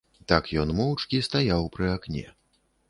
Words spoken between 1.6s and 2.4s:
пры акне.